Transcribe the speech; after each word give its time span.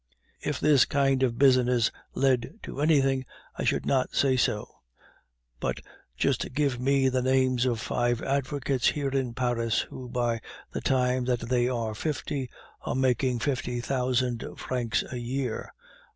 If 0.39 0.59
this 0.59 0.85
kind 0.85 1.21
of 1.21 1.37
business 1.37 1.91
led 2.15 2.55
to 2.63 2.81
anything, 2.81 3.23
I 3.55 3.63
should 3.63 3.85
not 3.85 4.15
say 4.15 4.35
no; 4.47 4.79
but 5.59 5.79
just 6.17 6.53
give 6.53 6.79
me 6.79 7.07
the 7.07 7.21
names 7.21 7.67
of 7.67 7.79
five 7.79 8.19
advocates 8.23 8.87
here 8.87 9.09
in 9.09 9.35
Paris 9.35 9.81
who 9.81 10.09
by 10.09 10.41
the 10.71 10.81
time 10.81 11.25
that 11.25 11.41
they 11.49 11.69
are 11.69 11.93
fifty 11.93 12.49
are 12.81 12.95
making 12.95 13.37
fifty 13.41 13.79
thousand 13.79 14.43
francs 14.57 15.03
a 15.11 15.17
year! 15.17 15.71